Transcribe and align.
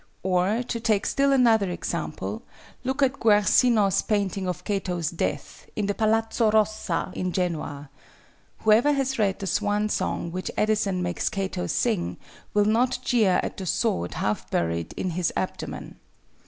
Or, 0.23 0.63
to 0.63 0.79
take 0.79 1.05
still 1.05 1.31
another 1.31 1.69
example, 1.69 2.41
look 2.83 3.03
at 3.03 3.19
Guercino's 3.19 4.01
painting 4.01 4.47
of 4.47 4.63
Cato's 4.63 5.11
death, 5.11 5.67
in 5.75 5.85
the 5.85 5.93
Palazzo 5.93 6.49
Rossa 6.49 7.11
in 7.13 7.31
Genoa. 7.31 7.87
Whoever 8.61 8.93
has 8.93 9.19
read 9.19 9.37
the 9.37 9.45
swan 9.45 9.89
song 9.89 10.31
which 10.31 10.49
Addison 10.57 11.03
makes 11.03 11.29
Cato 11.29 11.67
sing, 11.67 12.17
will 12.51 12.65
not 12.65 12.97
jeer 13.03 13.39
at 13.43 13.57
the 13.57 13.67
sword 13.67 14.15
half 14.15 14.49
buried 14.49 14.91
in 14.93 15.11
his 15.11 15.31
abdomen. 15.37 15.99